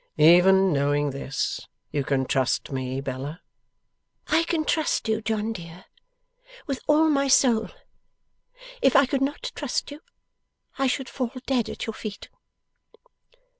'Even 0.17 0.73
knowing 0.73 1.11
this, 1.11 1.67
you 1.91 2.03
can 2.03 2.25
trust 2.25 2.71
me, 2.71 2.99
Bella?' 3.01 3.43
'I 4.29 4.43
can 4.45 4.65
trust 4.65 5.07
you, 5.07 5.21
John 5.21 5.53
dear, 5.53 5.85
with 6.65 6.79
all 6.87 7.07
my 7.11 7.27
soul. 7.27 7.69
If 8.81 8.95
I 8.95 9.05
could 9.05 9.21
not 9.21 9.51
trust 9.53 9.91
you, 9.91 10.01
I 10.79 10.87
should 10.87 11.07
fall 11.07 11.33
dead 11.45 11.69
at 11.69 11.85
your 11.85 11.93
feet. 11.93 12.29